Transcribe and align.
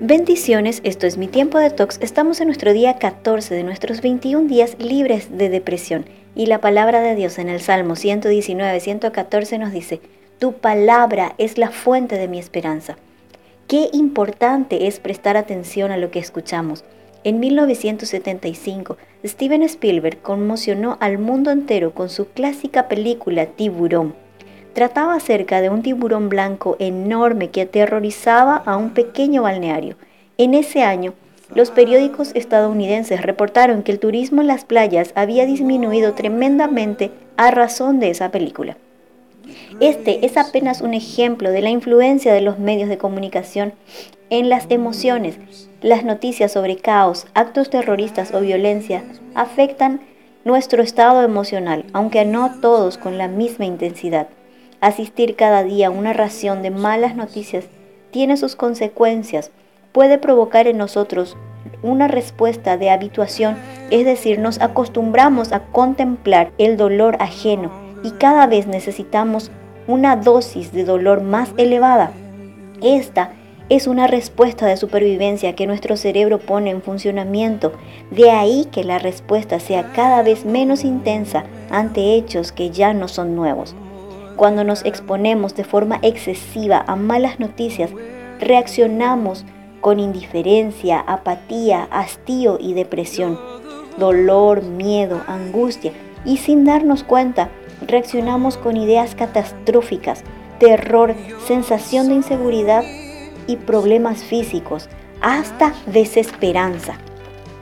Bendiciones, 0.00 0.80
esto 0.82 1.06
es 1.06 1.18
mi 1.18 1.28
tiempo 1.28 1.56
de 1.58 1.70
tox. 1.70 1.98
Estamos 2.02 2.40
en 2.40 2.48
nuestro 2.48 2.72
día 2.72 2.98
14 2.98 3.54
de 3.54 3.62
nuestros 3.62 4.00
21 4.00 4.48
días 4.48 4.76
libres 4.80 5.38
de 5.38 5.48
depresión. 5.48 6.04
Y 6.34 6.46
la 6.46 6.60
palabra 6.60 7.00
de 7.00 7.14
Dios 7.14 7.38
en 7.38 7.48
el 7.48 7.60
Salmo 7.60 7.94
119, 7.94 8.80
114 8.80 9.58
nos 9.58 9.70
dice, 9.70 10.00
Tu 10.40 10.54
palabra 10.54 11.36
es 11.38 11.58
la 11.58 11.70
fuente 11.70 12.18
de 12.18 12.26
mi 12.26 12.40
esperanza. 12.40 12.96
Qué 13.68 13.88
importante 13.92 14.88
es 14.88 14.98
prestar 14.98 15.36
atención 15.36 15.92
a 15.92 15.96
lo 15.96 16.10
que 16.10 16.18
escuchamos. 16.18 16.84
En 17.22 17.38
1975, 17.38 18.96
Steven 19.24 19.62
Spielberg 19.62 20.20
conmocionó 20.22 20.98
al 21.00 21.18
mundo 21.18 21.52
entero 21.52 21.94
con 21.94 22.10
su 22.10 22.26
clásica 22.26 22.88
película 22.88 23.46
Tiburón 23.46 24.23
trataba 24.74 25.14
acerca 25.14 25.60
de 25.60 25.70
un 25.70 25.82
tiburón 25.82 26.28
blanco 26.28 26.76
enorme 26.78 27.48
que 27.48 27.62
aterrorizaba 27.62 28.56
a 28.56 28.76
un 28.76 28.90
pequeño 28.90 29.42
balneario. 29.42 29.96
En 30.36 30.54
ese 30.54 30.82
año, 30.82 31.14
los 31.54 31.70
periódicos 31.70 32.32
estadounidenses 32.34 33.22
reportaron 33.22 33.82
que 33.82 33.92
el 33.92 34.00
turismo 34.00 34.40
en 34.40 34.48
las 34.48 34.64
playas 34.64 35.12
había 35.14 35.46
disminuido 35.46 36.14
tremendamente 36.14 37.12
a 37.36 37.50
razón 37.50 38.00
de 38.00 38.10
esa 38.10 38.30
película. 38.30 38.76
Este 39.80 40.24
es 40.24 40.36
apenas 40.36 40.80
un 40.80 40.94
ejemplo 40.94 41.50
de 41.50 41.62
la 41.62 41.70
influencia 41.70 42.32
de 42.32 42.40
los 42.40 42.58
medios 42.58 42.88
de 42.88 42.98
comunicación 42.98 43.74
en 44.30 44.48
las 44.48 44.66
emociones. 44.70 45.38
Las 45.82 46.04
noticias 46.04 46.52
sobre 46.52 46.76
caos, 46.76 47.26
actos 47.34 47.70
terroristas 47.70 48.32
o 48.32 48.40
violencia 48.40 49.04
afectan 49.34 50.00
nuestro 50.44 50.82
estado 50.82 51.22
emocional, 51.22 51.84
aunque 51.92 52.24
no 52.24 52.58
todos 52.60 52.98
con 52.98 53.18
la 53.18 53.28
misma 53.28 53.66
intensidad. 53.66 54.28
Asistir 54.84 55.34
cada 55.34 55.62
día 55.62 55.86
a 55.86 55.90
una 55.90 56.12
ración 56.12 56.60
de 56.60 56.70
malas 56.70 57.16
noticias 57.16 57.64
tiene 58.10 58.36
sus 58.36 58.54
consecuencias. 58.54 59.50
Puede 59.92 60.18
provocar 60.18 60.66
en 60.66 60.76
nosotros 60.76 61.38
una 61.82 62.06
respuesta 62.06 62.76
de 62.76 62.90
habituación, 62.90 63.56
es 63.90 64.04
decir, 64.04 64.40
nos 64.40 64.60
acostumbramos 64.60 65.52
a 65.52 65.60
contemplar 65.60 66.50
el 66.58 66.76
dolor 66.76 67.16
ajeno 67.18 67.70
y 68.02 68.10
cada 68.10 68.46
vez 68.46 68.66
necesitamos 68.66 69.50
una 69.86 70.16
dosis 70.16 70.70
de 70.70 70.84
dolor 70.84 71.22
más 71.22 71.54
elevada. 71.56 72.12
Esta 72.82 73.30
es 73.70 73.86
una 73.86 74.06
respuesta 74.06 74.66
de 74.66 74.76
supervivencia 74.76 75.56
que 75.56 75.66
nuestro 75.66 75.96
cerebro 75.96 76.40
pone 76.40 76.68
en 76.68 76.82
funcionamiento. 76.82 77.72
De 78.10 78.30
ahí 78.30 78.68
que 78.70 78.84
la 78.84 78.98
respuesta 78.98 79.60
sea 79.60 79.94
cada 79.94 80.22
vez 80.22 80.44
menos 80.44 80.84
intensa 80.84 81.44
ante 81.70 82.16
hechos 82.16 82.52
que 82.52 82.68
ya 82.68 82.92
no 82.92 83.08
son 83.08 83.34
nuevos. 83.34 83.74
Cuando 84.36 84.64
nos 84.64 84.84
exponemos 84.84 85.54
de 85.54 85.64
forma 85.64 85.98
excesiva 86.02 86.84
a 86.86 86.96
malas 86.96 87.38
noticias, 87.38 87.90
reaccionamos 88.40 89.44
con 89.80 90.00
indiferencia, 90.00 90.98
apatía, 91.00 91.86
hastío 91.90 92.58
y 92.60 92.74
depresión, 92.74 93.38
dolor, 93.96 94.62
miedo, 94.62 95.22
angustia 95.28 95.92
y 96.24 96.38
sin 96.38 96.64
darnos 96.64 97.04
cuenta, 97.04 97.50
reaccionamos 97.86 98.56
con 98.56 98.76
ideas 98.76 99.14
catastróficas, 99.14 100.24
terror, 100.58 101.14
sensación 101.46 102.08
de 102.08 102.14
inseguridad 102.14 102.82
y 103.46 103.56
problemas 103.56 104.24
físicos, 104.24 104.88
hasta 105.20 105.74
desesperanza. 105.86 106.96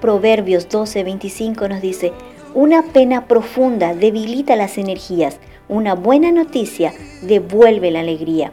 Proverbios 0.00 0.68
12:25 0.68 1.68
nos 1.68 1.80
dice, 1.80 2.12
una 2.54 2.82
pena 2.82 3.26
profunda 3.26 3.94
debilita 3.94 4.56
las 4.56 4.78
energías, 4.78 5.38
una 5.68 5.94
buena 5.94 6.30
noticia 6.32 6.92
devuelve 7.22 7.90
la 7.90 8.00
alegría. 8.00 8.52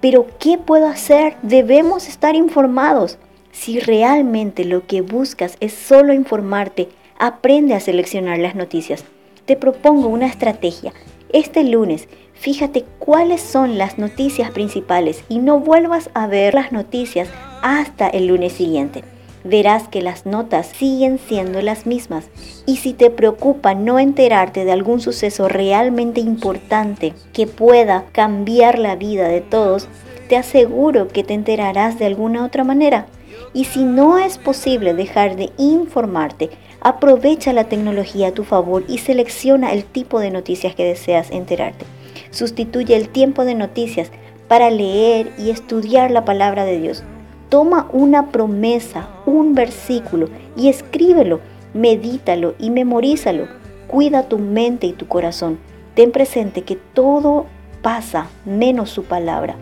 Pero 0.00 0.26
¿qué 0.38 0.58
puedo 0.58 0.86
hacer? 0.86 1.36
Debemos 1.42 2.08
estar 2.08 2.36
informados. 2.36 3.18
Si 3.50 3.80
realmente 3.80 4.64
lo 4.64 4.86
que 4.86 5.00
buscas 5.00 5.56
es 5.60 5.72
solo 5.72 6.12
informarte, 6.12 6.88
aprende 7.18 7.74
a 7.74 7.80
seleccionar 7.80 8.38
las 8.38 8.54
noticias. 8.54 9.04
Te 9.46 9.56
propongo 9.56 10.08
una 10.08 10.26
estrategia. 10.26 10.92
Este 11.32 11.64
lunes, 11.64 12.08
fíjate 12.34 12.84
cuáles 12.98 13.40
son 13.40 13.78
las 13.78 13.98
noticias 13.98 14.50
principales 14.50 15.24
y 15.28 15.38
no 15.38 15.58
vuelvas 15.58 16.10
a 16.14 16.26
ver 16.26 16.54
las 16.54 16.70
noticias 16.70 17.28
hasta 17.62 18.08
el 18.08 18.26
lunes 18.26 18.52
siguiente 18.52 19.02
verás 19.46 19.88
que 19.88 20.02
las 20.02 20.26
notas 20.26 20.66
siguen 20.66 21.18
siendo 21.18 21.62
las 21.62 21.86
mismas. 21.86 22.26
Y 22.66 22.76
si 22.76 22.92
te 22.92 23.10
preocupa 23.10 23.74
no 23.74 23.98
enterarte 23.98 24.64
de 24.64 24.72
algún 24.72 25.00
suceso 25.00 25.48
realmente 25.48 26.20
importante 26.20 27.14
que 27.32 27.46
pueda 27.46 28.04
cambiar 28.12 28.78
la 28.78 28.96
vida 28.96 29.28
de 29.28 29.40
todos, 29.40 29.88
te 30.28 30.36
aseguro 30.36 31.08
que 31.08 31.24
te 31.24 31.34
enterarás 31.34 31.98
de 31.98 32.06
alguna 32.06 32.44
otra 32.44 32.64
manera. 32.64 33.06
Y 33.54 33.64
si 33.64 33.84
no 33.84 34.18
es 34.18 34.38
posible 34.38 34.92
dejar 34.92 35.36
de 35.36 35.50
informarte, 35.56 36.50
aprovecha 36.80 37.52
la 37.52 37.64
tecnología 37.64 38.28
a 38.28 38.32
tu 38.32 38.44
favor 38.44 38.84
y 38.88 38.98
selecciona 38.98 39.72
el 39.72 39.84
tipo 39.84 40.20
de 40.20 40.30
noticias 40.30 40.74
que 40.74 40.84
deseas 40.84 41.30
enterarte. 41.30 41.84
Sustituye 42.30 42.96
el 42.96 43.08
tiempo 43.08 43.44
de 43.44 43.54
noticias 43.54 44.10
para 44.48 44.70
leer 44.70 45.32
y 45.38 45.50
estudiar 45.50 46.10
la 46.10 46.24
palabra 46.24 46.64
de 46.64 46.78
Dios 46.78 47.02
Toma 47.48 47.88
una 47.92 48.32
promesa, 48.32 49.08
un 49.24 49.54
versículo 49.54 50.28
y 50.56 50.68
escríbelo, 50.68 51.40
medítalo 51.74 52.54
y 52.58 52.70
memorízalo. 52.70 53.46
Cuida 53.86 54.24
tu 54.24 54.38
mente 54.38 54.88
y 54.88 54.92
tu 54.92 55.06
corazón. 55.06 55.58
Ten 55.94 56.10
presente 56.10 56.62
que 56.62 56.76
todo 56.76 57.46
pasa 57.82 58.26
menos 58.44 58.90
su 58.90 59.04
palabra. 59.04 59.54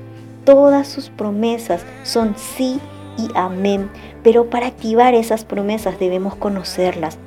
Todas 0.45 0.89
sus 0.89 1.11
promesas 1.11 1.85
son 2.05 2.35
sí 2.39 2.81
y 3.19 3.29
amén. 3.35 3.91
Pero 4.23 4.49
para 4.49 4.67
activar 4.67 5.15
esas 5.15 5.45
promesas 5.45 5.99
debemos 5.99 6.35
conocerlas. 6.37 7.19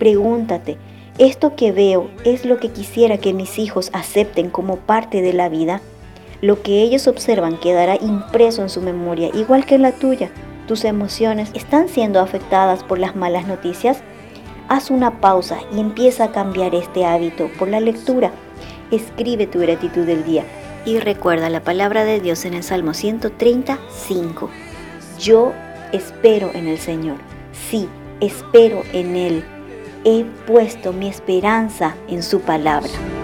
Pregúntate, 0.00 0.76
¿esto 1.18 1.54
que 1.54 1.70
veo 1.70 2.10
es 2.24 2.44
lo 2.44 2.58
que 2.58 2.70
quisiera 2.70 3.18
que 3.18 3.32
mis 3.32 3.58
hijos 3.58 3.90
acepten 3.92 4.50
como 4.50 4.76
parte 4.76 5.22
de 5.22 5.32
la 5.32 5.48
vida? 5.48 5.80
Lo 6.42 6.62
que 6.62 6.82
ellos 6.82 7.06
observan 7.06 7.58
quedará 7.58 7.96
impreso 7.96 8.62
en 8.62 8.70
su 8.70 8.80
memoria, 8.80 9.30
igual 9.34 9.66
que 9.66 9.74
en 9.74 9.82
la 9.82 9.92
tuya. 9.92 10.30
¿Tus 10.66 10.84
emociones 10.84 11.50
están 11.52 11.88
siendo 11.88 12.20
afectadas 12.20 12.82
por 12.82 12.98
las 12.98 13.14
malas 13.14 13.46
noticias? 13.46 14.02
Haz 14.68 14.90
una 14.90 15.20
pausa 15.20 15.58
y 15.74 15.80
empieza 15.80 16.24
a 16.24 16.32
cambiar 16.32 16.74
este 16.74 17.04
hábito 17.04 17.50
por 17.58 17.68
la 17.68 17.80
lectura. 17.80 18.30
Escribe 18.90 19.46
tu 19.46 19.58
gratitud 19.58 20.06
del 20.06 20.24
día 20.24 20.44
y 20.86 20.98
recuerda 20.98 21.50
la 21.50 21.62
palabra 21.62 22.04
de 22.04 22.20
Dios 22.20 22.44
en 22.44 22.54
el 22.54 22.62
Salmo 22.62 22.94
135. 22.94 24.48
Yo 25.18 25.52
espero 25.92 26.50
en 26.54 26.68
el 26.68 26.78
Señor. 26.78 27.16
Sí, 27.68 27.88
espero 28.20 28.82
en 28.92 29.16
Él. 29.16 29.44
He 30.04 30.24
puesto 30.46 30.94
mi 30.94 31.08
esperanza 31.08 31.96
en 32.08 32.22
su 32.22 32.40
palabra. 32.40 33.19